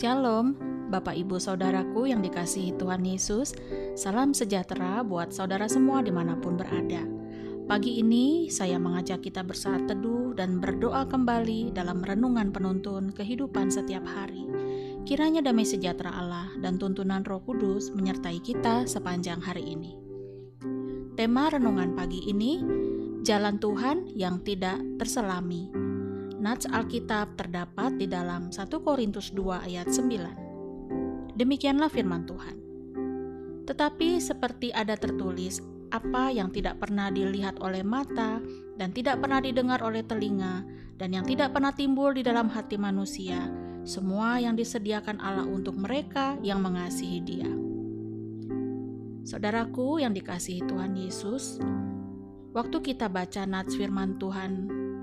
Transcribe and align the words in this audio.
Shalom, 0.00 0.56
Bapak 0.88 1.12
Ibu 1.12 1.36
Saudaraku 1.36 2.08
yang 2.08 2.24
dikasihi 2.24 2.72
Tuhan 2.80 3.04
Yesus. 3.04 3.52
Salam 4.00 4.32
sejahtera 4.32 5.04
buat 5.04 5.28
saudara 5.28 5.68
semua 5.68 6.00
di 6.00 6.08
mana 6.08 6.40
pun 6.40 6.56
berada. 6.56 7.04
Pagi 7.68 8.00
ini 8.00 8.48
saya 8.48 8.80
mengajak 8.80 9.20
kita 9.20 9.44
bersaat 9.44 9.92
teduh 9.92 10.32
dan 10.32 10.56
berdoa 10.56 11.04
kembali 11.04 11.76
dalam 11.76 12.00
renungan 12.00 12.48
penuntun 12.48 13.12
kehidupan 13.12 13.68
setiap 13.68 14.08
hari. 14.08 14.48
Kiranya 15.04 15.44
damai 15.44 15.68
sejahtera 15.68 16.16
Allah 16.16 16.48
dan 16.64 16.80
tuntunan 16.80 17.20
Roh 17.20 17.44
Kudus 17.44 17.92
menyertai 17.92 18.40
kita 18.40 18.88
sepanjang 18.88 19.44
hari 19.44 19.68
ini. 19.68 20.00
Tema 21.12 21.52
renungan 21.52 21.92
pagi 21.92 22.24
ini, 22.24 22.64
Jalan 23.20 23.60
Tuhan 23.60 24.08
yang 24.16 24.40
tidak 24.40 24.80
terselami 24.96 25.68
Nats 26.40 26.64
Alkitab 26.64 27.36
terdapat 27.36 28.00
di 28.00 28.08
dalam 28.08 28.48
1 28.48 28.64
Korintus 28.80 29.28
2 29.36 29.68
ayat 29.68 29.92
9. 29.92 31.36
Demikianlah 31.36 31.92
firman 31.92 32.24
Tuhan. 32.24 32.56
Tetapi 33.68 34.16
seperti 34.16 34.72
ada 34.72 34.96
tertulis, 34.96 35.60
apa 35.92 36.32
yang 36.32 36.48
tidak 36.48 36.80
pernah 36.80 37.12
dilihat 37.12 37.60
oleh 37.60 37.84
mata 37.84 38.40
dan 38.80 38.88
tidak 38.96 39.20
pernah 39.20 39.44
didengar 39.44 39.84
oleh 39.84 40.00
telinga 40.00 40.64
dan 40.96 41.12
yang 41.12 41.28
tidak 41.28 41.52
pernah 41.52 41.76
timbul 41.76 42.16
di 42.16 42.24
dalam 42.24 42.48
hati 42.48 42.80
manusia, 42.80 43.52
semua 43.84 44.40
yang 44.40 44.56
disediakan 44.56 45.20
Allah 45.20 45.44
untuk 45.44 45.76
mereka 45.76 46.40
yang 46.40 46.64
mengasihi 46.64 47.20
Dia. 47.20 47.52
Saudaraku 49.28 50.00
yang 50.00 50.16
dikasihi 50.16 50.64
Tuhan 50.64 50.96
Yesus, 50.96 51.60
waktu 52.56 52.80
kita 52.80 53.12
baca 53.12 53.44
nats 53.44 53.76
firman 53.76 54.16
Tuhan 54.16 54.52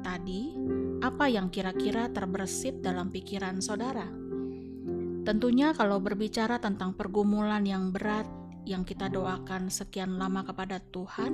tadi, 0.01 0.57
apa 0.97 1.29
yang 1.29 1.53
kira-kira 1.53 2.09
terbersit 2.09 2.81
dalam 2.81 3.13
pikiran 3.13 3.61
saudara? 3.61 4.07
Tentunya, 5.27 5.75
kalau 5.75 5.99
berbicara 5.99 6.57
tentang 6.57 6.95
pergumulan 6.95 7.61
yang 7.67 7.91
berat 7.91 8.25
yang 8.63 8.87
kita 8.87 9.11
doakan 9.11 9.67
sekian 9.67 10.15
lama 10.15 10.41
kepada 10.47 10.79
Tuhan, 10.79 11.31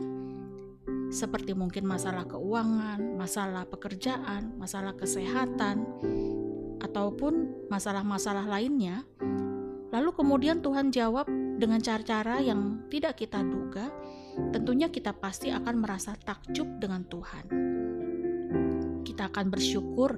seperti 1.13 1.53
mungkin 1.53 1.85
masalah 1.85 2.25
keuangan, 2.25 2.99
masalah 3.15 3.63
pekerjaan, 3.69 4.57
masalah 4.57 4.97
kesehatan, 4.97 5.85
ataupun 6.81 7.67
masalah-masalah 7.69 8.49
lainnya, 8.49 9.05
lalu 9.93 10.09
kemudian 10.11 10.59
Tuhan 10.59 10.89
jawab 10.89 11.29
dengan 11.61 11.79
cara-cara 11.79 12.41
yang 12.41 12.89
tidak 12.89 13.21
kita 13.21 13.39
duga, 13.45 13.93
tentunya 14.51 14.89
kita 14.89 15.13
pasti 15.13 15.53
akan 15.53 15.75
merasa 15.79 16.17
takjub 16.17 16.81
dengan 16.81 17.05
Tuhan 17.05 17.72
kita 19.13 19.29
akan 19.29 19.53
bersyukur, 19.53 20.17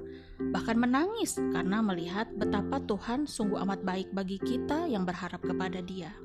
bahkan 0.56 0.80
menangis 0.80 1.36
karena 1.52 1.84
melihat 1.84 2.32
betapa 2.32 2.80
Tuhan 2.80 3.28
sungguh 3.28 3.60
amat 3.60 3.84
baik 3.84 4.08
bagi 4.16 4.40
kita 4.40 4.88
yang 4.88 5.04
berharap 5.04 5.44
kepada 5.44 5.84
Dia. 5.84 6.16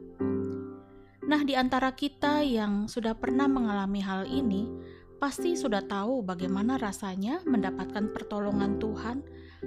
Nah, 1.27 1.43
di 1.43 1.51
antara 1.59 1.91
kita 1.91 2.39
yang 2.47 2.87
sudah 2.87 3.11
pernah 3.11 3.51
mengalami 3.51 3.99
hal 3.99 4.23
ini, 4.23 4.71
pasti 5.19 5.59
sudah 5.59 5.83
tahu 5.83 6.23
bagaimana 6.23 6.79
rasanya 6.79 7.43
mendapatkan 7.43 8.07
pertolongan 8.15 8.79
Tuhan, 8.79 9.19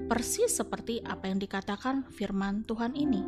persis 0.08 0.56
seperti 0.56 1.04
apa 1.04 1.28
yang 1.28 1.36
dikatakan 1.36 2.08
firman 2.08 2.64
Tuhan 2.64 2.96
ini. 2.96 3.20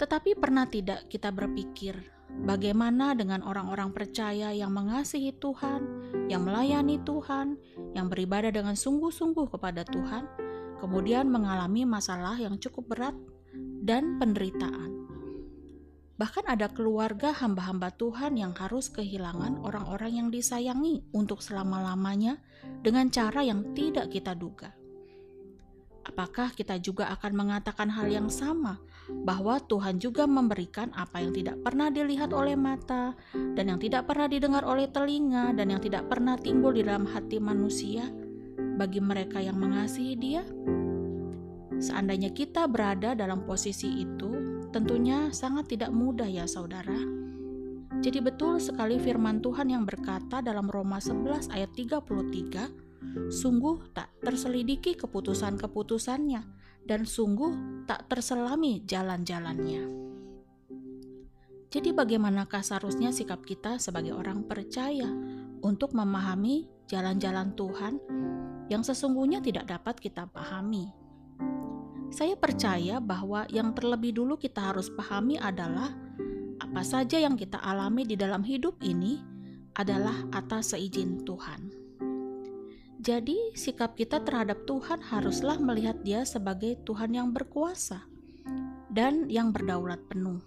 Tetapi 0.00 0.32
pernah 0.40 0.64
tidak 0.64 1.12
kita 1.12 1.28
berpikir, 1.28 2.13
Bagaimana 2.42 3.14
dengan 3.14 3.46
orang-orang 3.46 3.94
percaya 3.94 4.50
yang 4.50 4.74
mengasihi 4.74 5.38
Tuhan, 5.38 6.10
yang 6.26 6.42
melayani 6.42 6.98
Tuhan, 7.06 7.54
yang 7.94 8.10
beribadah 8.10 8.50
dengan 8.50 8.74
sungguh-sungguh 8.74 9.54
kepada 9.54 9.86
Tuhan, 9.86 10.26
kemudian 10.82 11.30
mengalami 11.30 11.86
masalah 11.86 12.34
yang 12.34 12.58
cukup 12.58 12.90
berat 12.90 13.14
dan 13.86 14.18
penderitaan? 14.18 14.90
Bahkan 16.14 16.46
ada 16.46 16.70
keluarga 16.70 17.34
hamba-hamba 17.34 17.90
Tuhan 17.94 18.38
yang 18.38 18.54
harus 18.54 18.86
kehilangan 18.90 19.58
orang-orang 19.62 20.22
yang 20.22 20.28
disayangi 20.30 21.10
untuk 21.10 21.42
selama-lamanya 21.42 22.38
dengan 22.82 23.10
cara 23.10 23.42
yang 23.42 23.74
tidak 23.74 24.14
kita 24.14 24.34
duga. 24.34 24.70
Apakah 26.14 26.54
kita 26.54 26.78
juga 26.78 27.10
akan 27.10 27.34
mengatakan 27.34 27.90
hal 27.90 28.06
yang 28.06 28.30
sama 28.30 28.78
bahwa 29.10 29.58
Tuhan 29.58 29.98
juga 29.98 30.30
memberikan 30.30 30.94
apa 30.94 31.18
yang 31.18 31.34
tidak 31.34 31.58
pernah 31.58 31.90
dilihat 31.90 32.30
oleh 32.30 32.54
mata, 32.54 33.18
dan 33.34 33.66
yang 33.66 33.82
tidak 33.82 34.06
pernah 34.06 34.30
didengar 34.30 34.62
oleh 34.62 34.86
telinga, 34.94 35.50
dan 35.58 35.74
yang 35.74 35.82
tidak 35.82 36.06
pernah 36.06 36.38
timbul 36.38 36.70
di 36.70 36.86
dalam 36.86 37.02
hati 37.10 37.42
manusia 37.42 38.06
bagi 38.78 39.02
mereka 39.02 39.42
yang 39.42 39.58
mengasihi 39.58 40.14
Dia. 40.14 40.46
Seandainya 41.82 42.30
kita 42.30 42.70
berada 42.70 43.18
dalam 43.18 43.42
posisi 43.42 44.06
itu, 44.06 44.30
tentunya 44.70 45.34
sangat 45.34 45.66
tidak 45.66 45.90
mudah, 45.90 46.30
ya 46.30 46.46
saudara. 46.46 46.94
Jadi, 47.98 48.22
betul 48.22 48.62
sekali 48.62 49.02
firman 49.02 49.42
Tuhan 49.42 49.66
yang 49.66 49.82
berkata 49.82 50.38
dalam 50.38 50.70
Roma 50.70 51.02
11 51.02 51.50
ayat 51.50 51.74
33, 51.74 52.83
"Sungguh 53.30 53.94
tak 53.94 54.10
terselidiki 54.22 54.98
keputusan-keputusannya." 54.98 56.64
dan 56.84 57.08
sungguh 57.08 57.84
tak 57.88 58.06
terselami 58.12 58.84
jalan-jalannya. 58.84 59.82
Jadi, 61.72 61.90
bagaimanakah 61.90 62.62
seharusnya 62.62 63.10
sikap 63.10 63.42
kita 63.42 63.82
sebagai 63.82 64.14
orang 64.14 64.46
percaya 64.46 65.10
untuk 65.64 65.90
memahami 65.90 66.70
jalan-jalan 66.86 67.50
Tuhan 67.58 67.98
yang 68.70 68.86
sesungguhnya 68.86 69.42
tidak 69.42 69.66
dapat 69.66 69.98
kita 69.98 70.30
pahami? 70.30 70.94
Saya 72.14 72.38
percaya 72.38 73.02
bahwa 73.02 73.42
yang 73.50 73.74
terlebih 73.74 74.14
dulu 74.14 74.38
kita 74.38 74.70
harus 74.70 74.86
pahami 74.94 75.34
adalah 75.34 75.90
apa 76.62 76.82
saja 76.86 77.18
yang 77.18 77.34
kita 77.34 77.58
alami 77.58 78.06
di 78.06 78.14
dalam 78.14 78.46
hidup 78.46 78.78
ini 78.86 79.18
adalah 79.74 80.14
atas 80.30 80.78
seizin 80.78 81.26
Tuhan. 81.26 81.83
Jadi, 83.04 83.52
sikap 83.52 84.00
kita 84.00 84.24
terhadap 84.24 84.64
Tuhan 84.64 85.04
haruslah 85.04 85.60
melihat 85.60 86.00
Dia 86.00 86.24
sebagai 86.24 86.80
Tuhan 86.88 87.12
yang 87.12 87.36
berkuasa 87.36 88.00
dan 88.88 89.28
yang 89.28 89.52
berdaulat 89.52 90.00
penuh. 90.08 90.40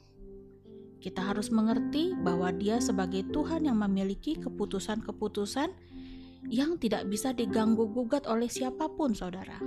Kita 0.98 1.22
harus 1.22 1.54
mengerti 1.54 2.18
bahwa 2.18 2.50
Dia 2.50 2.82
sebagai 2.82 3.30
Tuhan 3.30 3.70
yang 3.70 3.78
memiliki 3.78 4.42
keputusan-keputusan 4.42 5.70
yang 6.50 6.82
tidak 6.82 7.06
bisa 7.06 7.30
diganggu-gugat 7.30 8.26
oleh 8.26 8.50
siapa 8.50 8.90
pun, 8.90 9.14
saudara. 9.14 9.62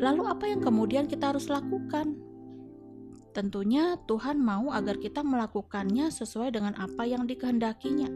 Lalu, 0.00 0.24
apa 0.24 0.48
yang 0.48 0.64
kemudian 0.64 1.04
kita 1.04 1.36
harus 1.36 1.52
lakukan? 1.52 2.16
Tentunya 3.36 4.00
Tuhan 4.08 4.40
mau 4.40 4.72
agar 4.72 4.96
kita 4.96 5.20
melakukannya 5.20 6.08
sesuai 6.08 6.56
dengan 6.56 6.72
apa 6.80 7.04
yang 7.04 7.28
dikehendakinya. 7.28 8.08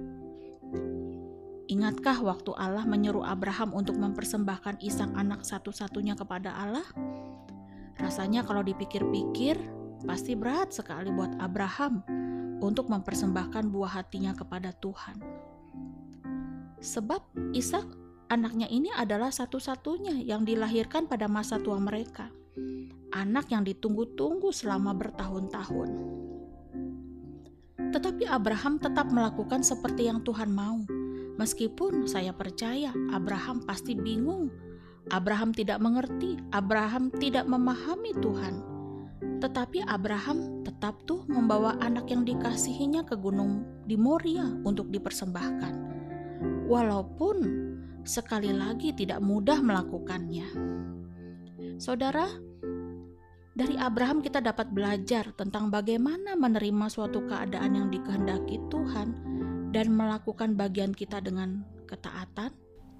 Ingatkah 1.68 2.24
waktu 2.24 2.56
Allah 2.56 2.88
menyuruh 2.88 3.28
Abraham 3.28 3.76
untuk 3.76 4.00
mempersembahkan 4.00 4.80
Ishak 4.80 5.12
anak 5.12 5.44
satu-satunya 5.44 6.16
kepada 6.16 6.56
Allah? 6.56 6.88
Rasanya 8.00 8.40
kalau 8.48 8.64
dipikir-pikir, 8.64 9.60
pasti 10.08 10.32
berat 10.32 10.72
sekali 10.72 11.12
buat 11.12 11.36
Abraham 11.36 12.00
untuk 12.64 12.88
mempersembahkan 12.88 13.68
buah 13.68 14.00
hatinya 14.00 14.32
kepada 14.32 14.72
Tuhan. 14.80 15.20
Sebab 16.80 17.52
Ishak 17.52 17.84
anaknya 18.32 18.64
ini 18.72 18.88
adalah 18.88 19.28
satu-satunya 19.28 20.24
yang 20.24 20.48
dilahirkan 20.48 21.04
pada 21.04 21.28
masa 21.28 21.60
tua 21.60 21.76
mereka. 21.76 22.32
Anak 23.12 23.52
yang 23.52 23.68
ditunggu-tunggu 23.68 24.56
selama 24.56 24.96
bertahun-tahun. 24.96 25.90
Tetapi 27.92 28.24
Abraham 28.24 28.80
tetap 28.80 29.12
melakukan 29.12 29.60
seperti 29.60 30.08
yang 30.08 30.24
Tuhan 30.24 30.48
mau 30.48 30.97
Meskipun 31.38 32.10
saya 32.10 32.34
percaya 32.34 32.90
Abraham 33.14 33.62
pasti 33.62 33.94
bingung, 33.94 34.50
Abraham 35.14 35.54
tidak 35.54 35.78
mengerti, 35.78 36.34
Abraham 36.50 37.14
tidak 37.14 37.46
memahami 37.46 38.10
Tuhan. 38.18 38.54
Tetapi 39.38 39.86
Abraham 39.86 40.66
tetap 40.66 40.98
tuh 41.06 41.22
membawa 41.30 41.78
anak 41.78 42.10
yang 42.10 42.26
dikasihinya 42.26 43.06
ke 43.06 43.14
gunung 43.14 43.62
di 43.86 43.94
Moria 43.94 44.50
untuk 44.66 44.90
dipersembahkan. 44.90 45.74
Walaupun 46.66 47.36
sekali 48.02 48.50
lagi 48.50 48.90
tidak 48.90 49.22
mudah 49.22 49.62
melakukannya. 49.62 50.48
Saudara, 51.78 52.26
dari 53.54 53.78
Abraham 53.78 54.26
kita 54.26 54.42
dapat 54.42 54.74
belajar 54.74 55.30
tentang 55.38 55.70
bagaimana 55.70 56.34
menerima 56.34 56.90
suatu 56.90 57.22
keadaan 57.30 57.78
yang 57.78 57.88
dikehendaki 57.94 58.58
Tuhan 58.66 59.37
dan 59.68 59.92
melakukan 59.92 60.56
bagian 60.56 60.96
kita 60.96 61.20
dengan 61.20 61.64
ketaatan, 61.84 62.52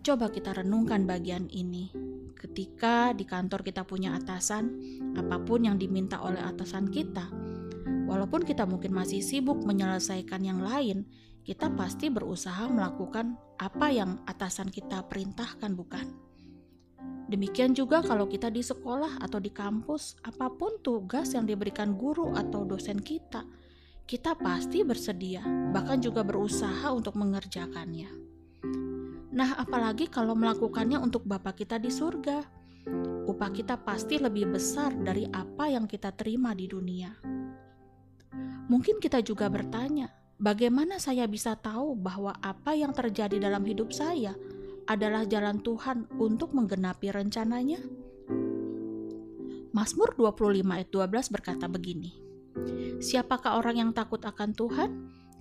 coba 0.05 0.29
kita 0.29 0.57
renungkan 0.57 1.09
bagian 1.09 1.49
ini. 1.49 1.93
Ketika 2.39 3.13
di 3.13 3.27
kantor 3.27 3.65
kita 3.65 3.83
punya 3.83 4.15
atasan, 4.15 4.79
apa 5.19 5.43
pun 5.43 5.67
yang 5.67 5.77
diminta 5.81 6.21
oleh 6.23 6.39
atasan 6.39 6.89
kita, 6.89 7.29
walaupun 8.07 8.45
kita 8.45 8.65
mungkin 8.65 8.95
masih 8.95 9.21
sibuk 9.21 9.65
menyelesaikan 9.65 10.45
yang 10.45 10.63
lain, 10.63 11.09
kita 11.43 11.73
pasti 11.73 12.13
berusaha 12.13 12.69
melakukan 12.69 13.41
apa 13.57 13.89
yang 13.89 14.21
atasan 14.29 14.69
kita 14.69 15.05
perintahkan, 15.09 15.73
bukan? 15.73 16.07
Demikian 17.29 17.77
juga 17.77 18.01
kalau 18.01 18.25
kita 18.25 18.49
di 18.49 18.65
sekolah 18.65 19.21
atau 19.21 19.37
di 19.37 19.53
kampus, 19.53 20.17
apa 20.25 20.49
pun 20.49 20.81
tugas 20.81 21.37
yang 21.37 21.45
diberikan 21.45 21.93
guru 21.93 22.33
atau 22.33 22.65
dosen 22.65 23.01
kita, 23.01 23.45
kita 24.09 24.33
pasti 24.41 24.81
bersedia, 24.81 25.45
bahkan 25.69 26.01
juga 26.01 26.25
berusaha 26.25 26.89
untuk 26.97 27.13
mengerjakannya. 27.21 28.09
Nah, 29.37 29.61
apalagi 29.61 30.09
kalau 30.09 30.33
melakukannya 30.33 30.97
untuk 30.97 31.29
Bapa 31.29 31.53
kita 31.53 31.77
di 31.77 31.93
surga, 31.93 32.41
upah 33.29 33.51
kita 33.53 33.77
pasti 33.85 34.17
lebih 34.17 34.57
besar 34.57 34.97
dari 34.97 35.29
apa 35.29 35.69
yang 35.69 35.85
kita 35.85 36.17
terima 36.17 36.57
di 36.57 36.65
dunia. 36.65 37.13
Mungkin 38.73 38.97
kita 38.97 39.21
juga 39.21 39.53
bertanya, 39.53 40.09
bagaimana 40.41 40.97
saya 40.97 41.29
bisa 41.29 41.53
tahu 41.61 41.93
bahwa 41.93 42.33
apa 42.41 42.73
yang 42.73 42.97
terjadi 42.97 43.37
dalam 43.37 43.61
hidup 43.69 43.93
saya 43.93 44.33
adalah 44.89 45.29
jalan 45.29 45.61
Tuhan 45.61 46.09
untuk 46.17 46.57
menggenapi 46.57 47.13
rencananya? 47.13 47.85
Mazmur 49.77 50.17
25 50.17 50.65
ayat 50.65 50.89
12 50.89 51.29
berkata 51.29 51.69
begini, 51.69 52.25
Siapakah 52.99 53.63
orang 53.63 53.79
yang 53.79 53.91
takut 53.95 54.19
akan 54.27 54.59
Tuhan? 54.59 54.91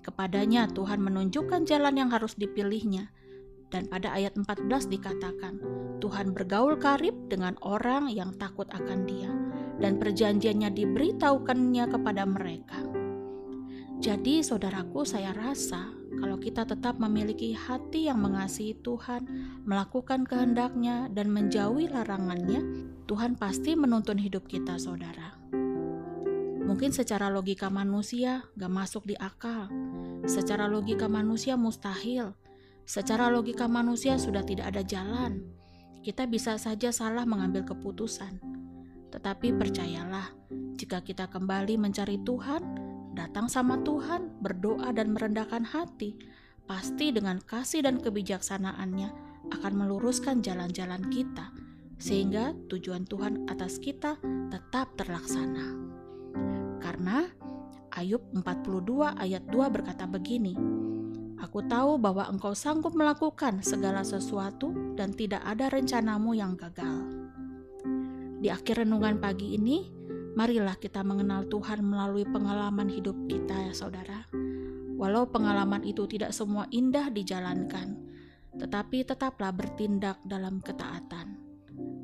Kepadanya 0.06 0.70
Tuhan 0.70 1.02
menunjukkan 1.02 1.66
jalan 1.66 1.98
yang 1.98 2.10
harus 2.14 2.38
dipilihnya. 2.38 3.10
Dan 3.74 3.90
pada 3.90 4.14
ayat 4.14 4.38
14 4.38 4.88
dikatakan, 4.88 5.60
Tuhan 5.98 6.38
bergaul 6.38 6.78
karib 6.78 7.18
dengan 7.28 7.58
orang 7.66 8.14
yang 8.14 8.32
takut 8.38 8.70
akan 8.70 9.10
dia, 9.10 9.34
dan 9.82 9.98
perjanjiannya 9.98 10.70
diberitahukannya 10.72 11.86
kepada 11.90 12.24
mereka. 12.24 12.80
Jadi 13.98 14.46
saudaraku 14.46 15.04
saya 15.04 15.34
rasa 15.34 15.90
kalau 16.22 16.38
kita 16.38 16.66
tetap 16.66 17.02
memiliki 17.02 17.58
hati 17.58 18.06
yang 18.06 18.22
mengasihi 18.22 18.78
Tuhan, 18.86 19.26
melakukan 19.66 20.30
kehendaknya, 20.30 21.10
dan 21.10 21.34
menjauhi 21.34 21.90
larangannya, 21.90 22.88
Tuhan 23.10 23.34
pasti 23.38 23.74
menuntun 23.74 24.22
hidup 24.22 24.46
kita, 24.46 24.78
saudara. 24.78 25.37
Mungkin 26.68 26.92
secara 26.92 27.32
logika 27.32 27.72
manusia 27.72 28.44
gak 28.60 28.68
masuk 28.68 29.08
di 29.08 29.16
akal, 29.16 29.72
secara 30.28 30.68
logika 30.68 31.08
manusia 31.08 31.56
mustahil, 31.56 32.36
secara 32.84 33.32
logika 33.32 33.72
manusia 33.72 34.20
sudah 34.20 34.44
tidak 34.44 34.76
ada 34.76 34.84
jalan. 34.84 35.48
Kita 36.04 36.28
bisa 36.28 36.60
saja 36.60 36.92
salah 36.92 37.24
mengambil 37.24 37.64
keputusan, 37.64 38.44
tetapi 39.16 39.56
percayalah, 39.56 40.36
jika 40.76 41.00
kita 41.00 41.32
kembali 41.32 41.80
mencari 41.80 42.20
Tuhan, 42.28 42.64
datang 43.16 43.48
sama 43.48 43.80
Tuhan, 43.88 44.44
berdoa 44.44 44.92
dan 44.92 45.16
merendahkan 45.16 45.64
hati, 45.64 46.20
pasti 46.68 47.16
dengan 47.16 47.40
kasih 47.40 47.88
dan 47.88 48.04
kebijaksanaannya 48.04 49.10
akan 49.56 49.74
meluruskan 49.74 50.44
jalan-jalan 50.44 51.08
kita, 51.08 51.50
sehingga 51.96 52.52
tujuan 52.68 53.08
Tuhan 53.08 53.48
atas 53.48 53.80
kita 53.80 54.20
tetap 54.52 54.94
terlaksana. 55.00 55.88
Karena 56.98 57.30
Ayub 57.94 58.26
42 58.34 59.22
ayat 59.22 59.46
2 59.54 59.70
berkata 59.70 60.10
begini, 60.10 60.58
Aku 61.38 61.62
tahu 61.62 62.02
bahwa 62.02 62.26
engkau 62.26 62.58
sanggup 62.58 62.98
melakukan 62.98 63.62
segala 63.62 64.02
sesuatu 64.02 64.74
dan 64.98 65.14
tidak 65.14 65.46
ada 65.46 65.70
rencanamu 65.70 66.34
yang 66.34 66.58
gagal. 66.58 67.30
Di 68.42 68.50
akhir 68.50 68.82
renungan 68.82 69.22
pagi 69.22 69.62
ini, 69.62 69.94
marilah 70.34 70.74
kita 70.82 71.06
mengenal 71.06 71.46
Tuhan 71.46 71.86
melalui 71.86 72.26
pengalaman 72.26 72.90
hidup 72.90 73.14
kita 73.30 73.70
ya 73.70 73.78
saudara. 73.78 74.26
Walau 74.98 75.30
pengalaman 75.30 75.86
itu 75.86 76.10
tidak 76.10 76.34
semua 76.34 76.66
indah 76.74 77.14
dijalankan, 77.14 77.94
tetapi 78.58 79.06
tetaplah 79.06 79.54
bertindak 79.54 80.18
dalam 80.26 80.66
ketaatan. 80.66 81.38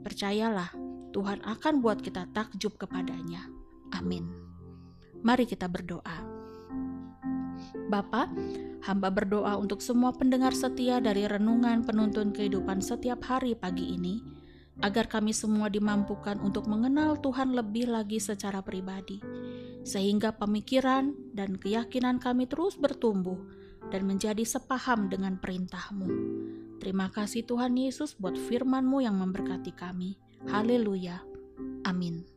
Percayalah, 0.06 0.70
Tuhan 1.10 1.42
akan 1.42 1.82
buat 1.82 1.98
kita 2.06 2.30
takjub 2.30 2.78
kepadanya. 2.78 3.50
Amin. 3.98 4.53
Mari 5.24 5.48
kita 5.48 5.72
berdoa. 5.72 6.20
Bapa, 7.88 8.28
hamba 8.84 9.08
berdoa 9.08 9.56
untuk 9.56 9.80
semua 9.80 10.12
pendengar 10.12 10.52
setia 10.52 11.00
dari 11.00 11.24
renungan 11.24 11.88
penuntun 11.88 12.36
kehidupan 12.36 12.84
setiap 12.84 13.24
hari 13.24 13.56
pagi 13.56 13.96
ini 13.96 14.20
agar 14.84 15.08
kami 15.08 15.32
semua 15.32 15.72
dimampukan 15.72 16.44
untuk 16.44 16.68
mengenal 16.68 17.16
Tuhan 17.24 17.56
lebih 17.56 17.88
lagi 17.88 18.20
secara 18.20 18.60
pribadi, 18.60 19.24
sehingga 19.88 20.36
pemikiran 20.36 21.16
dan 21.32 21.56
keyakinan 21.56 22.20
kami 22.20 22.44
terus 22.44 22.76
bertumbuh 22.76 23.40
dan 23.94 24.04
menjadi 24.04 24.44
sepaham 24.44 25.08
dengan 25.08 25.40
perintah-Mu. 25.40 26.10
Terima 26.84 27.08
kasih 27.14 27.48
Tuhan 27.48 27.80
Yesus 27.80 28.18
buat 28.20 28.36
firman-Mu 28.36 29.06
yang 29.06 29.16
memberkati 29.16 29.72
kami. 29.72 30.20
Haleluya. 30.52 31.24
Amin. 31.88 32.33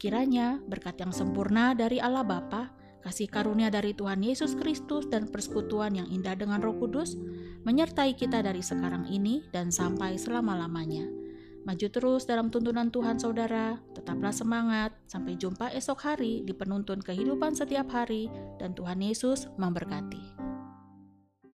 Kiranya 0.00 0.56
berkat 0.64 0.96
yang 0.96 1.12
sempurna 1.12 1.76
dari 1.76 2.00
Allah 2.00 2.24
Bapa, 2.24 2.72
kasih 3.04 3.28
karunia 3.28 3.68
dari 3.68 3.92
Tuhan 3.92 4.24
Yesus 4.24 4.56
Kristus 4.56 5.04
dan 5.12 5.28
persekutuan 5.28 5.92
yang 5.92 6.08
indah 6.08 6.32
dengan 6.40 6.64
Roh 6.64 6.72
Kudus 6.80 7.20
menyertai 7.68 8.16
kita 8.16 8.40
dari 8.40 8.64
sekarang 8.64 9.04
ini 9.12 9.44
dan 9.52 9.68
sampai 9.68 10.16
selama-lamanya. 10.16 11.04
Maju 11.68 11.86
terus 11.92 12.24
dalam 12.24 12.48
tuntunan 12.48 12.88
Tuhan 12.88 13.20
saudara, 13.20 13.76
tetaplah 13.92 14.32
semangat, 14.32 14.96
sampai 15.04 15.36
jumpa 15.36 15.68
esok 15.76 16.00
hari 16.00 16.40
di 16.48 16.56
penuntun 16.56 17.04
kehidupan 17.04 17.52
setiap 17.52 17.92
hari, 17.92 18.32
dan 18.56 18.72
Tuhan 18.72 19.04
Yesus 19.04 19.52
memberkati. 19.60 20.39